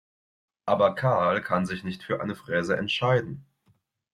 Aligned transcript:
Aber 0.65 0.95
Karl 0.95 1.43
kann 1.43 1.67
sich 1.67 1.83
nicht 1.83 2.01
für 2.01 2.21
eine 2.21 2.33
Fräse 2.35 2.75
entscheiden. 2.75 3.45